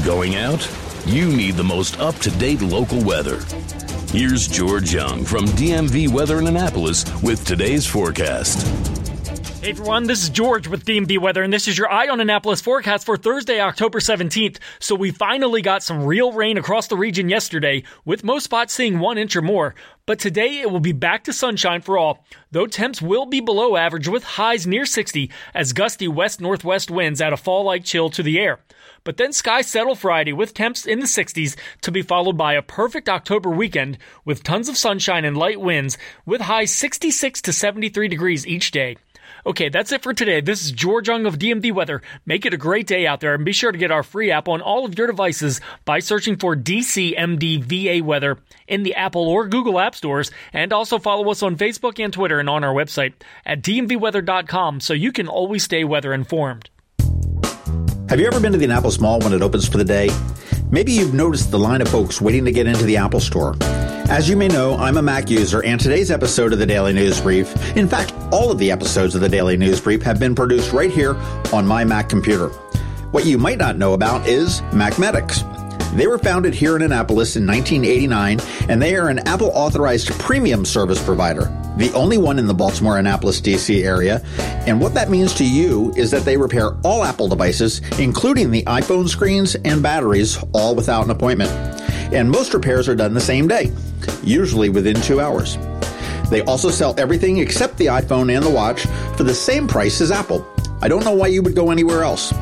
Going 0.04 0.36
out? 0.36 0.68
You 1.06 1.28
need 1.34 1.54
the 1.54 1.64
most 1.64 1.98
up 1.98 2.16
to 2.16 2.30
date 2.32 2.60
local 2.60 3.02
weather. 3.02 3.40
Here's 4.10 4.46
George 4.46 4.92
Young 4.92 5.24
from 5.24 5.46
DMV 5.46 6.08
Weather 6.08 6.38
in 6.38 6.46
Annapolis 6.46 7.04
with 7.22 7.44
today's 7.44 7.86
forecast. 7.86 8.95
Hey 9.66 9.72
everyone, 9.72 10.04
this 10.04 10.22
is 10.22 10.30
George 10.30 10.68
with 10.68 10.84
DMV 10.84 11.18
Weather, 11.18 11.42
and 11.42 11.52
this 11.52 11.66
is 11.66 11.76
your 11.76 11.90
Eye 11.90 12.06
on 12.06 12.20
Annapolis 12.20 12.60
forecast 12.60 13.04
for 13.04 13.16
Thursday, 13.16 13.58
October 13.58 13.98
17th. 13.98 14.58
So 14.78 14.94
we 14.94 15.10
finally 15.10 15.60
got 15.60 15.82
some 15.82 16.04
real 16.04 16.30
rain 16.30 16.56
across 16.56 16.86
the 16.86 16.96
region 16.96 17.28
yesterday, 17.28 17.82
with 18.04 18.22
most 18.22 18.44
spots 18.44 18.74
seeing 18.74 19.00
one 19.00 19.18
inch 19.18 19.34
or 19.34 19.42
more. 19.42 19.74
But 20.06 20.20
today 20.20 20.60
it 20.60 20.70
will 20.70 20.78
be 20.78 20.92
back 20.92 21.24
to 21.24 21.32
sunshine 21.32 21.80
for 21.80 21.98
all, 21.98 22.24
though 22.52 22.68
temps 22.68 23.02
will 23.02 23.26
be 23.26 23.40
below 23.40 23.74
average 23.74 24.06
with 24.06 24.22
highs 24.22 24.68
near 24.68 24.86
60 24.86 25.32
as 25.52 25.72
gusty 25.72 26.06
west 26.06 26.40
northwest 26.40 26.88
winds 26.88 27.20
add 27.20 27.32
a 27.32 27.36
fall 27.36 27.64
like 27.64 27.82
chill 27.82 28.08
to 28.10 28.22
the 28.22 28.38
air. 28.38 28.60
But 29.02 29.16
then 29.16 29.32
skies 29.32 29.66
settle 29.66 29.96
Friday 29.96 30.32
with 30.32 30.54
temps 30.54 30.86
in 30.86 31.00
the 31.00 31.06
60s 31.06 31.56
to 31.80 31.90
be 31.90 32.02
followed 32.02 32.36
by 32.36 32.54
a 32.54 32.62
perfect 32.62 33.08
October 33.08 33.50
weekend 33.50 33.98
with 34.24 34.44
tons 34.44 34.68
of 34.68 34.76
sunshine 34.76 35.24
and 35.24 35.36
light 35.36 35.60
winds 35.60 35.98
with 36.24 36.42
highs 36.42 36.72
66 36.72 37.42
to 37.42 37.52
73 37.52 38.06
degrees 38.06 38.46
each 38.46 38.70
day. 38.70 38.96
Okay, 39.46 39.68
that's 39.68 39.92
it 39.92 40.02
for 40.02 40.12
today. 40.12 40.40
This 40.40 40.64
is 40.64 40.72
George 40.72 41.06
Young 41.06 41.24
of 41.24 41.38
DMV 41.38 41.72
Weather. 41.72 42.02
Make 42.26 42.44
it 42.44 42.52
a 42.52 42.56
great 42.56 42.88
day 42.88 43.06
out 43.06 43.20
there 43.20 43.32
and 43.32 43.44
be 43.44 43.52
sure 43.52 43.70
to 43.70 43.78
get 43.78 43.92
our 43.92 44.02
free 44.02 44.32
app 44.32 44.48
on 44.48 44.60
all 44.60 44.84
of 44.84 44.98
your 44.98 45.06
devices 45.06 45.60
by 45.84 46.00
searching 46.00 46.36
for 46.36 46.56
DCMDVA 46.56 48.02
Weather 48.02 48.38
in 48.66 48.82
the 48.82 48.96
Apple 48.96 49.28
or 49.28 49.46
Google 49.46 49.78
App 49.78 49.94
Stores 49.94 50.32
and 50.52 50.72
also 50.72 50.98
follow 50.98 51.30
us 51.30 51.44
on 51.44 51.54
Facebook 51.54 52.02
and 52.04 52.12
Twitter 52.12 52.40
and 52.40 52.50
on 52.50 52.64
our 52.64 52.74
website 52.74 53.12
at 53.44 53.62
dmvweather.com 53.62 54.80
so 54.80 54.92
you 54.92 55.12
can 55.12 55.28
always 55.28 55.62
stay 55.62 55.84
weather 55.84 56.12
informed. 56.12 56.68
Have 58.08 58.18
you 58.18 58.26
ever 58.26 58.40
been 58.40 58.50
to 58.50 58.58
the 58.58 58.68
Apple 58.72 58.92
Mall 59.00 59.20
when 59.20 59.32
it 59.32 59.42
opens 59.42 59.68
for 59.68 59.78
the 59.78 59.84
day? 59.84 60.10
Maybe 60.72 60.90
you've 60.90 61.14
noticed 61.14 61.52
the 61.52 61.58
line 61.58 61.82
of 61.82 61.88
folks 61.88 62.20
waiting 62.20 62.44
to 62.46 62.52
get 62.52 62.66
into 62.66 62.84
the 62.84 62.96
Apple 62.96 63.20
Store. 63.20 63.54
As 64.08 64.28
you 64.28 64.36
may 64.36 64.46
know, 64.46 64.76
I'm 64.76 64.96
a 64.98 65.02
Mac 65.02 65.28
user, 65.28 65.64
and 65.64 65.80
today's 65.80 66.12
episode 66.12 66.52
of 66.52 66.60
the 66.60 66.66
Daily 66.66 66.92
News 66.92 67.20
Brief, 67.20 67.76
in 67.76 67.88
fact, 67.88 68.14
all 68.30 68.52
of 68.52 68.58
the 68.58 68.70
episodes 68.70 69.16
of 69.16 69.20
the 69.20 69.28
Daily 69.28 69.56
News 69.56 69.80
Brief 69.80 70.00
have 70.02 70.20
been 70.20 70.32
produced 70.32 70.72
right 70.72 70.92
here 70.92 71.16
on 71.52 71.66
my 71.66 71.84
Mac 71.84 72.08
computer. 72.08 72.48
What 73.10 73.26
you 73.26 73.36
might 73.36 73.58
not 73.58 73.78
know 73.78 73.94
about 73.94 74.28
is 74.28 74.60
MacMedics. 74.70 75.42
They 75.96 76.06
were 76.06 76.18
founded 76.18 76.54
here 76.54 76.76
in 76.76 76.82
Annapolis 76.82 77.34
in 77.34 77.46
1989, 77.46 78.38
and 78.68 78.80
they 78.80 78.94
are 78.94 79.08
an 79.08 79.18
Apple 79.26 79.50
authorized 79.52 80.08
premium 80.20 80.64
service 80.64 81.02
provider. 81.04 81.52
the 81.76 81.92
only 81.92 82.16
one 82.16 82.38
in 82.38 82.46
the 82.46 82.54
Baltimore 82.54 82.98
Annapolis 82.98 83.40
DC 83.40 83.84
area. 83.84 84.22
And 84.66 84.80
what 84.80 84.94
that 84.94 85.10
means 85.10 85.34
to 85.34 85.44
you 85.44 85.92
is 85.94 86.10
that 86.10 86.24
they 86.24 86.36
repair 86.36 86.70
all 86.84 87.04
Apple 87.04 87.28
devices, 87.28 87.82
including 87.98 88.50
the 88.50 88.62
iPhone 88.62 89.08
screens 89.08 89.56
and 89.56 89.82
batteries, 89.82 90.38
all 90.54 90.74
without 90.74 91.04
an 91.04 91.10
appointment. 91.10 91.50
And 92.12 92.30
most 92.30 92.54
repairs 92.54 92.88
are 92.88 92.94
done 92.94 93.14
the 93.14 93.20
same 93.20 93.46
day, 93.48 93.72
usually 94.22 94.68
within 94.68 95.00
two 95.00 95.20
hours. 95.20 95.58
They 96.30 96.42
also 96.42 96.70
sell 96.70 96.94
everything 96.98 97.38
except 97.38 97.76
the 97.78 97.86
iPhone 97.86 98.34
and 98.34 98.44
the 98.44 98.50
watch 98.50 98.82
for 99.16 99.22
the 99.22 99.34
same 99.34 99.68
price 99.68 100.00
as 100.00 100.10
Apple. 100.10 100.46
I 100.82 100.88
don't 100.88 101.04
know 101.04 101.14
why 101.14 101.28
you 101.28 101.42
would 101.42 101.54
go 101.54 101.70
anywhere 101.70 102.02
else. 102.02 102.32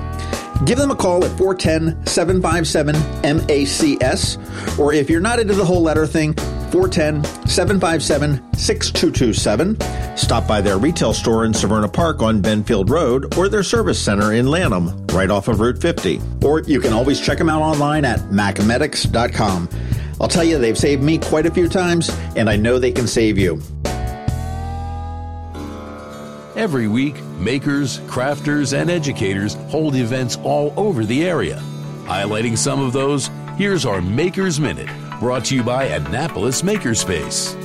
Give 0.64 0.78
them 0.78 0.90
a 0.90 0.96
call 0.96 1.24
at 1.24 1.36
410 1.36 2.06
757 2.06 2.94
MACS, 3.22 4.78
or 4.78 4.92
if 4.92 5.10
you're 5.10 5.20
not 5.20 5.38
into 5.38 5.54
the 5.54 5.64
whole 5.64 5.82
letter 5.82 6.06
thing, 6.06 6.32
410 6.70 7.24
757 7.46 8.54
6227. 8.54 10.16
Stop 10.16 10.48
by 10.48 10.60
their 10.60 10.78
retail 10.78 11.12
store 11.12 11.44
in 11.44 11.52
Severna 11.52 11.92
Park 11.92 12.22
on 12.22 12.40
Benfield 12.40 12.88
Road 12.88 13.36
or 13.36 13.48
their 13.48 13.62
service 13.62 14.00
center 14.00 14.32
in 14.32 14.46
Lanham, 14.46 15.06
right 15.08 15.30
off 15.30 15.48
of 15.48 15.60
Route 15.60 15.80
50. 15.80 16.20
Or 16.42 16.60
you 16.60 16.80
can 16.80 16.92
always 16.92 17.20
check 17.20 17.38
them 17.38 17.48
out 17.48 17.62
online 17.62 18.04
at 18.04 18.20
macmedics.com. 18.30 19.68
I'll 20.20 20.28
tell 20.28 20.44
you, 20.44 20.58
they've 20.58 20.78
saved 20.78 21.02
me 21.02 21.18
quite 21.18 21.46
a 21.46 21.50
few 21.50 21.68
times, 21.68 22.10
and 22.36 22.48
I 22.48 22.56
know 22.56 22.78
they 22.78 22.92
can 22.92 23.06
save 23.06 23.38
you. 23.38 23.60
Every 26.56 26.86
week, 26.86 27.20
makers, 27.38 27.98
crafters, 28.00 28.78
and 28.78 28.88
educators 28.88 29.54
hold 29.68 29.96
events 29.96 30.38
all 30.44 30.72
over 30.76 31.04
the 31.04 31.24
area. 31.24 31.60
Highlighting 32.04 32.56
some 32.56 32.80
of 32.80 32.92
those, 32.92 33.28
here's 33.56 33.84
our 33.84 34.00
Makers 34.00 34.60
Minute, 34.60 34.88
brought 35.18 35.46
to 35.46 35.56
you 35.56 35.62
by 35.64 35.84
Annapolis 35.84 36.62
Makerspace. 36.62 37.63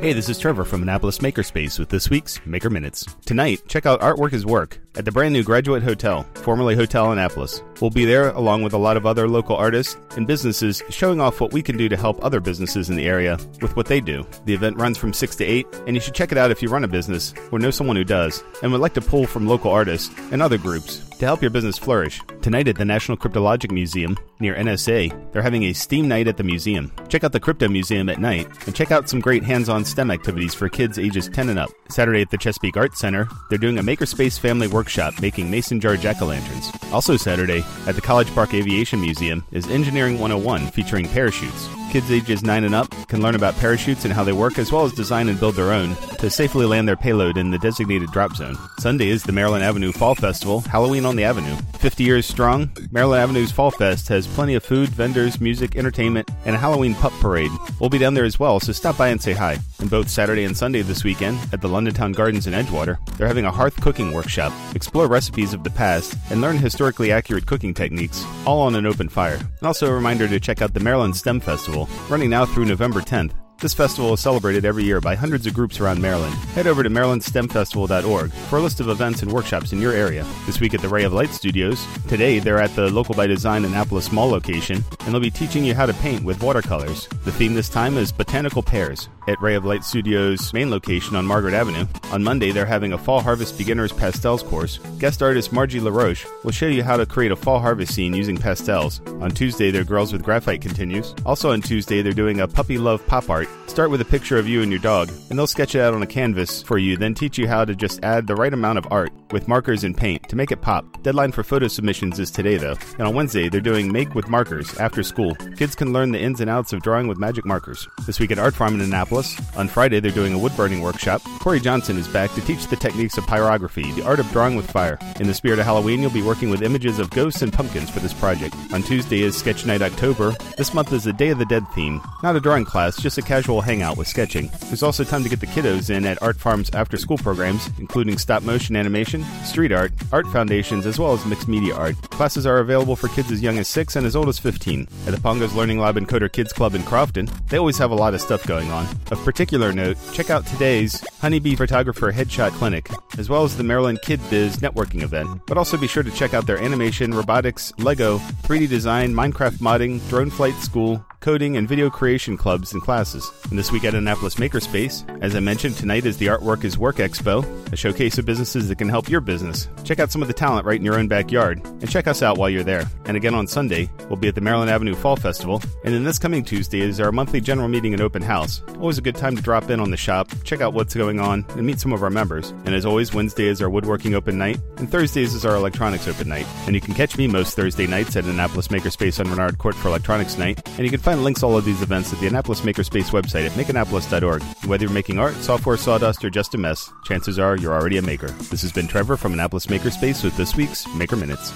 Hey, 0.00 0.14
this 0.14 0.30
is 0.30 0.38
Trevor 0.38 0.64
from 0.64 0.80
Annapolis 0.80 1.18
Makerspace 1.18 1.78
with 1.78 1.90
this 1.90 2.08
week's 2.08 2.40
Maker 2.46 2.70
Minutes. 2.70 3.04
Tonight, 3.26 3.60
check 3.68 3.84
out 3.84 4.00
Artwork 4.00 4.32
is 4.32 4.46
Work 4.46 4.80
at 4.94 5.04
the 5.04 5.12
brand 5.12 5.34
new 5.34 5.42
Graduate 5.42 5.82
Hotel, 5.82 6.26
formerly 6.36 6.74
Hotel 6.74 7.12
Annapolis. 7.12 7.62
We'll 7.82 7.90
be 7.90 8.06
there 8.06 8.30
along 8.30 8.62
with 8.62 8.72
a 8.72 8.78
lot 8.78 8.96
of 8.96 9.04
other 9.04 9.28
local 9.28 9.56
artists 9.56 9.98
and 10.16 10.26
businesses 10.26 10.82
showing 10.88 11.20
off 11.20 11.38
what 11.38 11.52
we 11.52 11.60
can 11.60 11.76
do 11.76 11.86
to 11.90 11.98
help 11.98 12.24
other 12.24 12.40
businesses 12.40 12.88
in 12.88 12.96
the 12.96 13.06
area 13.06 13.36
with 13.60 13.76
what 13.76 13.84
they 13.84 14.00
do. 14.00 14.26
The 14.46 14.54
event 14.54 14.78
runs 14.78 14.96
from 14.96 15.12
6 15.12 15.36
to 15.36 15.44
8, 15.44 15.66
and 15.86 15.94
you 15.94 16.00
should 16.00 16.14
check 16.14 16.32
it 16.32 16.38
out 16.38 16.50
if 16.50 16.62
you 16.62 16.70
run 16.70 16.84
a 16.84 16.88
business 16.88 17.34
or 17.52 17.58
know 17.58 17.70
someone 17.70 17.96
who 17.96 18.04
does 18.04 18.42
and 18.62 18.72
would 18.72 18.80
like 18.80 18.94
to 18.94 19.02
pull 19.02 19.26
from 19.26 19.46
local 19.46 19.70
artists 19.70 20.10
and 20.32 20.40
other 20.40 20.56
groups 20.56 21.09
to 21.20 21.26
help 21.26 21.42
your 21.42 21.50
business 21.50 21.78
flourish. 21.78 22.20
Tonight 22.40 22.66
at 22.66 22.76
the 22.76 22.84
National 22.84 23.16
Cryptologic 23.16 23.70
Museum 23.70 24.16
near 24.40 24.54
NSA, 24.54 25.32
they're 25.32 25.42
having 25.42 25.64
a 25.64 25.74
STEAM 25.74 26.08
night 26.08 26.26
at 26.26 26.38
the 26.38 26.42
museum. 26.42 26.90
Check 27.08 27.24
out 27.24 27.32
the 27.32 27.38
Crypto 27.38 27.68
Museum 27.68 28.08
at 28.08 28.18
night 28.18 28.48
and 28.66 28.74
check 28.74 28.90
out 28.90 29.08
some 29.08 29.20
great 29.20 29.44
hands 29.44 29.68
on 29.68 29.84
STEM 29.84 30.10
activities 30.10 30.54
for 30.54 30.68
kids 30.70 30.98
ages 30.98 31.28
10 31.28 31.50
and 31.50 31.58
up. 31.58 31.70
Saturday 31.90 32.22
at 32.22 32.30
the 32.30 32.38
Chesapeake 32.38 32.78
Arts 32.78 32.98
Center, 32.98 33.28
they're 33.50 33.58
doing 33.58 33.78
a 33.78 33.82
Makerspace 33.82 34.38
family 34.38 34.66
workshop 34.66 35.20
making 35.20 35.50
mason 35.50 35.78
jar 35.78 35.96
jack 35.96 36.22
o' 36.22 36.26
lanterns. 36.26 36.72
Also, 36.90 37.16
Saturday 37.18 37.62
at 37.86 37.94
the 37.94 38.00
College 38.00 38.32
Park 38.34 38.54
Aviation 38.54 39.00
Museum 39.00 39.44
is 39.52 39.68
Engineering 39.68 40.18
101 40.18 40.68
featuring 40.68 41.06
parachutes. 41.06 41.68
Kids 41.90 42.10
ages 42.12 42.44
9 42.44 42.62
and 42.62 42.74
up 42.74 42.88
can 43.08 43.20
learn 43.20 43.34
about 43.34 43.56
parachutes 43.56 44.04
and 44.04 44.14
how 44.14 44.22
they 44.22 44.32
work, 44.32 44.60
as 44.60 44.70
well 44.70 44.84
as 44.84 44.92
design 44.92 45.28
and 45.28 45.40
build 45.40 45.56
their 45.56 45.72
own 45.72 45.96
to 46.18 46.30
safely 46.30 46.64
land 46.64 46.86
their 46.86 46.96
payload 46.96 47.36
in 47.36 47.50
the 47.50 47.58
designated 47.58 48.12
drop 48.12 48.36
zone. 48.36 48.56
Sunday 48.78 49.08
is 49.08 49.24
the 49.24 49.32
Maryland 49.32 49.64
Avenue 49.64 49.90
Fall 49.90 50.14
Festival, 50.14 50.60
Halloween 50.60 51.04
on 51.04 51.16
the 51.16 51.24
Avenue. 51.24 51.56
50 51.80 52.04
years 52.04 52.26
strong, 52.26 52.70
Maryland 52.92 53.22
Avenue's 53.22 53.50
Fall 53.50 53.70
Fest 53.70 54.06
has 54.08 54.26
plenty 54.26 54.54
of 54.54 54.62
food, 54.62 54.90
vendors, 54.90 55.40
music, 55.40 55.76
entertainment, 55.76 56.30
and 56.44 56.54
a 56.54 56.58
Halloween 56.58 56.94
pup 56.94 57.12
parade. 57.14 57.50
We'll 57.80 57.90
be 57.90 57.98
down 57.98 58.14
there 58.14 58.24
as 58.24 58.38
well, 58.38 58.60
so 58.60 58.70
stop 58.70 58.96
by 58.98 59.08
and 59.08 59.20
say 59.20 59.32
hi. 59.32 59.58
And 59.80 59.90
both 59.90 60.08
Saturday 60.08 60.44
and 60.44 60.56
Sunday 60.56 60.82
this 60.82 61.04
weekend 61.04 61.38
at 61.52 61.60
the 61.62 61.68
London 61.68 61.94
Town 61.94 62.12
Gardens 62.12 62.46
in 62.46 62.52
Edgewater, 62.52 62.98
they're 63.16 63.26
having 63.26 63.46
a 63.46 63.50
hearth 63.50 63.80
cooking 63.80 64.12
workshop. 64.12 64.52
Explore 64.74 65.08
recipes 65.08 65.54
of 65.54 65.64
the 65.64 65.70
past 65.70 66.14
and 66.30 66.40
learn 66.40 66.58
historically 66.58 67.10
accurate 67.10 67.46
cooking 67.46 67.74
techniques, 67.74 68.24
all 68.46 68.60
on 68.60 68.76
an 68.76 68.86
open 68.86 69.08
fire. 69.08 69.36
And 69.36 69.66
also 69.66 69.90
a 69.90 69.94
reminder 69.94 70.28
to 70.28 70.38
check 70.38 70.60
out 70.60 70.74
the 70.74 70.80
Maryland 70.80 71.16
STEM 71.16 71.40
Festival, 71.40 71.79
running 72.08 72.30
now 72.30 72.46
through 72.46 72.64
November 72.64 73.00
10th. 73.00 73.32
This 73.60 73.74
festival 73.74 74.14
is 74.14 74.20
celebrated 74.20 74.64
every 74.64 74.84
year 74.84 75.02
by 75.02 75.14
hundreds 75.14 75.46
of 75.46 75.52
groups 75.52 75.80
around 75.80 76.00
Maryland. 76.00 76.32
Head 76.54 76.66
over 76.66 76.82
to 76.82 76.88
marylandstemfestival.org 76.88 78.32
for 78.32 78.56
a 78.56 78.62
list 78.62 78.80
of 78.80 78.88
events 78.88 79.20
and 79.20 79.30
workshops 79.30 79.74
in 79.74 79.82
your 79.82 79.92
area. 79.92 80.26
This 80.46 80.60
week 80.60 80.72
at 80.72 80.80
the 80.80 80.88
Ray 80.88 81.04
of 81.04 81.12
Light 81.12 81.28
Studios, 81.28 81.86
today 82.08 82.38
they're 82.38 82.58
at 82.58 82.74
the 82.74 82.90
Local 82.90 83.14
by 83.14 83.26
Design 83.26 83.66
Annapolis 83.66 84.12
Mall 84.12 84.30
location, 84.30 84.82
and 85.00 85.12
they'll 85.12 85.20
be 85.20 85.30
teaching 85.30 85.62
you 85.62 85.74
how 85.74 85.84
to 85.84 85.92
paint 85.92 86.24
with 86.24 86.42
watercolors. 86.42 87.06
The 87.26 87.32
theme 87.32 87.52
this 87.52 87.68
time 87.68 87.98
is 87.98 88.12
botanical 88.12 88.62
pears 88.62 89.10
at 89.28 89.40
Ray 89.42 89.56
of 89.56 89.66
Light 89.66 89.84
Studios' 89.84 90.54
main 90.54 90.70
location 90.70 91.14
on 91.14 91.26
Margaret 91.26 91.52
Avenue. 91.52 91.86
On 92.12 92.24
Monday, 92.24 92.52
they're 92.52 92.64
having 92.64 92.94
a 92.94 92.98
Fall 92.98 93.20
Harvest 93.20 93.58
Beginners 93.58 93.92
Pastels 93.92 94.42
course. 94.42 94.78
Guest 94.98 95.22
artist 95.22 95.52
Margie 95.52 95.80
LaRoche 95.80 96.26
will 96.44 96.50
show 96.50 96.66
you 96.66 96.82
how 96.82 96.96
to 96.96 97.04
create 97.04 97.30
a 97.30 97.36
fall 97.36 97.60
harvest 97.60 97.94
scene 97.94 98.14
using 98.14 98.38
pastels. 98.38 99.00
On 99.20 99.30
Tuesday, 99.30 99.70
their 99.70 99.84
Girls 99.84 100.14
with 100.14 100.22
Graphite 100.22 100.62
continues. 100.62 101.14
Also 101.26 101.52
on 101.52 101.60
Tuesday, 101.60 102.00
they're 102.00 102.12
doing 102.12 102.40
a 102.40 102.48
Puppy 102.48 102.78
Love 102.78 103.06
Pop 103.06 103.28
Art. 103.28 103.49
Start 103.66 103.90
with 103.90 104.00
a 104.00 104.04
picture 104.04 104.36
of 104.36 104.48
you 104.48 104.62
and 104.62 104.72
your 104.72 104.80
dog, 104.80 105.08
and 105.30 105.38
they'll 105.38 105.46
sketch 105.46 105.76
it 105.76 105.80
out 105.80 105.94
on 105.94 106.02
a 106.02 106.06
canvas 106.06 106.60
for 106.60 106.76
you, 106.76 106.96
then 106.96 107.14
teach 107.14 107.38
you 107.38 107.46
how 107.46 107.64
to 107.64 107.74
just 107.74 108.02
add 108.02 108.26
the 108.26 108.34
right 108.34 108.52
amount 108.52 108.78
of 108.78 108.86
art 108.90 109.12
with 109.30 109.46
markers 109.46 109.84
and 109.84 109.96
paint 109.96 110.28
to 110.28 110.34
make 110.34 110.50
it 110.50 110.60
pop. 110.60 110.84
Deadline 111.04 111.30
for 111.30 111.44
photo 111.44 111.68
submissions 111.68 112.18
is 112.18 112.32
today, 112.32 112.56
though. 112.56 112.74
And 112.98 113.06
on 113.06 113.14
Wednesday, 113.14 113.48
they're 113.48 113.60
doing 113.60 113.92
Make 113.92 114.12
with 114.16 114.28
Markers 114.28 114.76
after 114.78 115.04
school. 115.04 115.36
Kids 115.56 115.76
can 115.76 115.92
learn 115.92 116.10
the 116.10 116.20
ins 116.20 116.40
and 116.40 116.50
outs 116.50 116.72
of 116.72 116.82
drawing 116.82 117.06
with 117.06 117.16
magic 117.16 117.46
markers. 117.46 117.88
This 118.06 118.18
week 118.18 118.32
at 118.32 118.40
Art 118.40 118.54
Farm 118.54 118.74
in 118.74 118.80
Annapolis, 118.80 119.40
on 119.56 119.68
Friday, 119.68 120.00
they're 120.00 120.10
doing 120.10 120.34
a 120.34 120.38
wood 120.38 120.56
burning 120.56 120.80
workshop. 120.80 121.22
Corey 121.38 121.60
Johnson 121.60 121.96
is 121.96 122.08
back 122.08 122.34
to 122.34 122.40
teach 122.40 122.66
the 122.66 122.76
techniques 122.76 123.18
of 123.18 123.24
pyrography, 123.24 123.94
the 123.94 124.04
art 124.04 124.18
of 124.18 124.30
drawing 124.32 124.56
with 124.56 124.68
fire. 124.68 124.98
In 125.20 125.28
the 125.28 125.34
spirit 125.34 125.60
of 125.60 125.64
Halloween, 125.64 126.00
you'll 126.00 126.10
be 126.10 126.22
working 126.22 126.50
with 126.50 126.62
images 126.62 126.98
of 126.98 127.10
ghosts 127.10 127.42
and 127.42 127.52
pumpkins 127.52 127.88
for 127.88 128.00
this 128.00 128.14
project. 128.14 128.56
On 128.72 128.82
Tuesday 128.82 129.22
is 129.22 129.36
Sketch 129.36 129.64
Night 129.64 129.80
October. 129.80 130.32
This 130.56 130.74
month 130.74 130.92
is 130.92 131.06
a 131.06 131.12
Day 131.12 131.28
of 131.28 131.38
the 131.38 131.46
Dead 131.46 131.64
theme. 131.68 132.00
Not 132.24 132.34
a 132.34 132.40
drawing 132.40 132.64
class, 132.64 133.00
just 133.00 133.16
a 133.16 133.22
casual 133.22 133.39
hangout 133.40 133.96
with 133.96 134.06
sketching. 134.06 134.50
There's 134.66 134.82
also 134.82 135.02
time 135.02 135.22
to 135.22 135.28
get 135.28 135.40
the 135.40 135.46
kiddos 135.46 135.88
in 135.88 136.04
at 136.04 136.22
Art 136.22 136.36
Farm's 136.36 136.70
after 136.70 136.96
school 136.96 137.16
programs, 137.16 137.70
including 137.78 138.18
stop 138.18 138.42
motion 138.42 138.76
animation, 138.76 139.24
street 139.44 139.72
art, 139.72 139.92
art 140.12 140.26
foundations, 140.26 140.86
as 140.86 140.98
well 140.98 141.12
as 141.12 141.24
mixed 141.24 141.48
media 141.48 141.74
art. 141.74 141.96
Classes 142.10 142.46
are 142.46 142.58
available 142.58 142.96
for 142.96 143.08
kids 143.08 143.32
as 143.32 143.42
young 143.42 143.58
as 143.58 143.66
6 143.68 143.96
and 143.96 144.06
as 144.06 144.14
old 144.14 144.28
as 144.28 144.38
15. 144.38 144.86
At 145.06 145.14
the 145.14 145.20
Pongos 145.20 145.54
Learning 145.54 145.78
Lab 145.78 145.96
and 145.96 146.06
Coder 146.06 146.30
Kids 146.30 146.52
Club 146.52 146.74
in 146.74 146.82
Crofton, 146.82 147.28
they 147.48 147.58
always 147.58 147.78
have 147.78 147.90
a 147.90 147.94
lot 147.94 148.14
of 148.14 148.20
stuff 148.20 148.46
going 148.46 148.70
on. 148.70 148.86
Of 149.10 149.24
particular 149.24 149.72
note, 149.72 149.96
check 150.12 150.28
out 150.28 150.46
today's 150.46 151.02
Honeybee 151.20 151.56
Photographer 151.56 152.12
Headshot 152.12 152.50
Clinic, 152.52 152.90
as 153.18 153.30
well 153.30 153.44
as 153.44 153.56
the 153.56 153.64
Maryland 153.64 154.02
Kid 154.02 154.20
Biz 154.28 154.58
networking 154.58 155.02
event. 155.02 155.40
But 155.46 155.56
also 155.56 155.78
be 155.78 155.88
sure 155.88 156.02
to 156.02 156.10
check 156.10 156.34
out 156.34 156.46
their 156.46 156.62
animation, 156.62 157.12
robotics, 157.14 157.72
Lego, 157.78 158.18
3D 158.44 158.68
design, 158.68 159.14
Minecraft 159.14 159.58
modding, 159.58 160.06
drone 160.08 160.30
flight 160.30 160.54
school, 160.56 161.04
coding, 161.20 161.56
and 161.56 161.68
video 161.68 161.88
creation 161.90 162.36
clubs 162.36 162.72
and 162.72 162.82
classes. 162.82 163.29
And 163.50 163.58
this 163.58 163.72
week 163.72 163.84
at 163.84 163.94
Annapolis 163.94 164.36
Makerspace, 164.36 165.04
as 165.22 165.34
I 165.34 165.40
mentioned, 165.40 165.76
tonight 165.76 166.06
is 166.06 166.18
the 166.18 166.26
Artwork 166.26 166.62
is 166.62 166.78
Work 166.78 166.96
Expo, 166.96 167.44
a 167.72 167.76
showcase 167.76 168.16
of 168.16 168.24
businesses 168.24 168.68
that 168.68 168.78
can 168.78 168.88
help 168.88 169.08
your 169.08 169.20
business. 169.20 169.68
Check 169.82 169.98
out 169.98 170.12
some 170.12 170.22
of 170.22 170.28
the 170.28 170.34
talent 170.34 170.66
right 170.66 170.78
in 170.78 170.84
your 170.84 170.96
own 170.96 171.08
backyard, 171.08 171.60
and 171.64 171.90
check 171.90 172.06
us 172.06 172.22
out 172.22 172.38
while 172.38 172.48
you're 172.48 172.62
there. 172.62 172.88
And 173.06 173.16
again 173.16 173.34
on 173.34 173.48
Sunday, 173.48 173.90
we'll 174.08 174.16
be 174.16 174.28
at 174.28 174.36
the 174.36 174.40
Maryland 174.40 174.70
Avenue 174.70 174.94
Fall 174.94 175.16
Festival, 175.16 175.60
and 175.84 175.92
then 175.92 176.04
this 176.04 176.18
coming 176.18 176.44
Tuesday 176.44 176.80
is 176.80 177.00
our 177.00 177.10
monthly 177.10 177.40
general 177.40 177.66
meeting 177.66 177.92
and 177.92 178.00
open 178.00 178.22
house. 178.22 178.62
Always 178.78 178.98
a 178.98 179.02
good 179.02 179.16
time 179.16 179.34
to 179.34 179.42
drop 179.42 179.68
in 179.68 179.80
on 179.80 179.90
the 179.90 179.96
shop, 179.96 180.30
check 180.44 180.60
out 180.60 180.74
what's 180.74 180.94
going 180.94 181.18
on, 181.18 181.44
and 181.50 181.66
meet 181.66 181.80
some 181.80 181.92
of 181.92 182.02
our 182.02 182.10
members. 182.10 182.50
And 182.64 182.74
as 182.74 182.86
always, 182.86 183.12
Wednesday 183.12 183.46
is 183.46 183.60
our 183.60 183.70
woodworking 183.70 184.14
open 184.14 184.38
night, 184.38 184.60
and 184.76 184.88
Thursdays 184.88 185.34
is 185.34 185.44
our 185.44 185.56
electronics 185.56 186.06
open 186.06 186.28
night. 186.28 186.46
And 186.66 186.74
you 186.76 186.80
can 186.80 186.94
catch 186.94 187.18
me 187.18 187.26
most 187.26 187.56
Thursday 187.56 187.88
nights 187.88 188.14
at 188.14 188.26
Annapolis 188.26 188.68
Makerspace 188.68 189.18
on 189.18 189.28
Renard 189.28 189.58
Court 189.58 189.74
for 189.74 189.88
electronics 189.88 190.38
night, 190.38 190.60
and 190.68 190.84
you 190.84 190.90
can 190.90 191.00
find 191.00 191.24
links 191.24 191.42
all 191.42 191.56
of 191.56 191.64
these 191.64 191.82
events 191.82 192.12
at 192.12 192.20
the 192.20 192.28
Annapolis 192.28 192.60
Makerspace 192.60 193.10
website 193.10 193.19
at 193.24 193.52
makeannapolis.org. 193.52 194.42
Whether 194.66 194.84
you're 194.84 194.92
making 194.92 195.18
art, 195.18 195.34
software, 195.36 195.76
sawdust, 195.76 196.24
or 196.24 196.30
just 196.30 196.54
a 196.54 196.58
mess, 196.58 196.90
chances 197.04 197.38
are 197.38 197.56
you're 197.56 197.74
already 197.74 197.98
a 197.98 198.02
maker. 198.02 198.28
This 198.28 198.62
has 198.62 198.72
been 198.72 198.86
Trevor 198.86 199.16
from 199.16 199.32
Annapolis 199.32 199.66
Makerspace 199.66 200.24
with 200.24 200.36
this 200.36 200.56
week's 200.56 200.86
Maker 200.94 201.16
Minutes. 201.16 201.52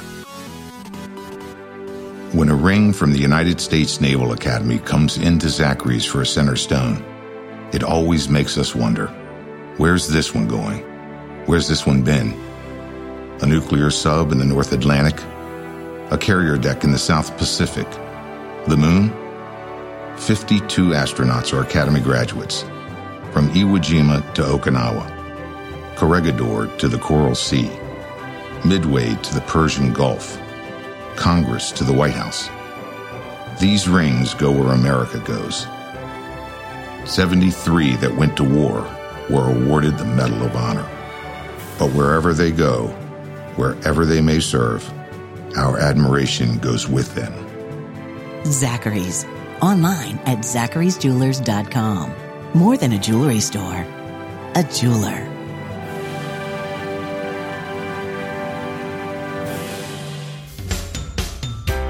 When 2.34 2.48
a 2.48 2.54
ring 2.54 2.92
from 2.92 3.12
the 3.12 3.18
United 3.20 3.60
States 3.60 4.00
Naval 4.00 4.32
Academy 4.32 4.78
comes 4.80 5.18
into 5.18 5.48
Zachary's 5.48 6.04
for 6.04 6.20
a 6.20 6.26
center 6.26 6.56
stone, 6.56 7.04
it 7.72 7.84
always 7.84 8.28
makes 8.28 8.58
us 8.58 8.74
wonder 8.74 9.06
where's 9.76 10.08
this 10.08 10.34
one 10.34 10.48
going? 10.48 10.80
Where's 11.46 11.68
this 11.68 11.86
one 11.86 12.02
been? 12.02 12.32
A 13.40 13.46
nuclear 13.46 13.90
sub 13.90 14.32
in 14.32 14.38
the 14.38 14.44
North 14.44 14.72
Atlantic? 14.72 15.20
A 16.10 16.18
carrier 16.18 16.56
deck 16.56 16.84
in 16.84 16.92
the 16.92 16.98
South 16.98 17.36
Pacific? 17.36 17.88
The 18.66 18.76
moon? 18.76 19.12
52 20.16 20.90
astronauts 20.90 21.52
are 21.52 21.62
Academy 21.62 22.00
graduates, 22.00 22.62
from 23.32 23.50
Iwo 23.50 23.78
Jima 23.78 24.22
to 24.34 24.42
Okinawa, 24.42 25.10
Corregidor 25.96 26.66
to 26.78 26.88
the 26.88 26.98
Coral 26.98 27.34
Sea, 27.34 27.70
Midway 28.64 29.14
to 29.16 29.34
the 29.34 29.42
Persian 29.46 29.92
Gulf, 29.92 30.40
Congress 31.16 31.70
to 31.72 31.84
the 31.84 31.92
White 31.92 32.14
House. 32.14 32.48
These 33.60 33.88
rings 33.88 34.34
go 34.34 34.50
where 34.50 34.72
America 34.72 35.18
goes. 35.20 35.66
73 37.04 37.96
that 37.96 38.16
went 38.16 38.36
to 38.36 38.44
war, 38.44 38.82
were 39.28 39.50
awarded 39.50 39.98
the 39.98 40.04
Medal 40.04 40.42
of 40.42 40.56
Honor. 40.56 40.88
But 41.78 41.92
wherever 41.92 42.32
they 42.32 42.50
go, 42.50 42.88
wherever 43.56 44.06
they 44.06 44.20
may 44.20 44.40
serve, 44.40 44.90
our 45.56 45.78
admiration 45.78 46.58
goes 46.58 46.88
with 46.88 47.14
them. 47.14 47.32
Zachary's. 48.46 49.26
Online 49.64 50.18
at 50.26 50.40
zacharysjewelers.com. 50.40 52.14
More 52.52 52.76
than 52.76 52.92
a 52.92 52.98
jewelry 52.98 53.40
store, 53.40 53.86
a 54.54 54.62
jeweler. 54.70 55.26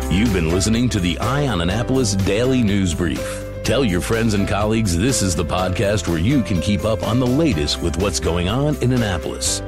You've 0.09 0.33
been 0.33 0.51
listening 0.51 0.89
to 0.91 1.01
the 1.01 1.19
Eye 1.19 1.49
on 1.49 1.63
Annapolis 1.63 2.15
Daily 2.15 2.63
News 2.63 2.95
Brief. 2.95 3.45
Tell 3.65 3.85
your 3.85 4.01
friends 4.01 4.35
and 4.35 4.47
colleagues 4.47 4.97
this 4.97 5.21
is 5.21 5.35
the 5.35 5.45
podcast 5.45 6.07
where 6.07 6.19
you 6.19 6.45
can 6.45 6.61
keep 6.61 6.85
up 6.85 7.03
on 7.03 7.19
the 7.19 7.27
latest 7.27 7.83
with 7.83 8.01
what's 8.01 8.21
going 8.21 8.49
on 8.49 8.77
in 8.77 8.93
Annapolis. 8.93 9.59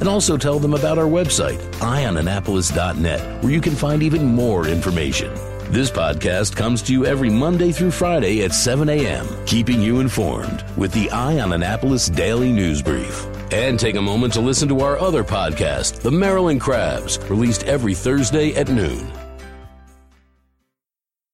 And 0.00 0.08
also 0.08 0.38
tell 0.38 0.58
them 0.58 0.72
about 0.72 0.96
our 0.96 1.04
website, 1.04 1.58
eyeonannapolis.net, 1.74 3.42
where 3.42 3.52
you 3.52 3.60
can 3.60 3.74
find 3.74 4.02
even 4.02 4.24
more 4.24 4.66
information. 4.66 5.30
This 5.70 5.88
podcast 5.88 6.56
comes 6.56 6.82
to 6.82 6.92
you 6.92 7.06
every 7.06 7.30
Monday 7.30 7.70
through 7.70 7.92
Friday 7.92 8.42
at 8.42 8.52
7 8.52 8.88
a.m., 8.88 9.24
keeping 9.46 9.80
you 9.80 10.00
informed 10.00 10.64
with 10.76 10.90
the 10.92 11.08
Eye 11.12 11.38
on 11.38 11.52
Annapolis 11.52 12.08
Daily 12.08 12.50
News 12.50 12.82
Brief. 12.82 13.24
And 13.52 13.78
take 13.78 13.94
a 13.94 14.02
moment 14.02 14.32
to 14.32 14.40
listen 14.40 14.68
to 14.70 14.80
our 14.80 14.98
other 14.98 15.22
podcast, 15.22 16.00
The 16.00 16.10
Maryland 16.10 16.60
Crabs, 16.60 17.20
released 17.30 17.62
every 17.66 17.94
Thursday 17.94 18.52
at 18.56 18.68
noon. 18.68 19.12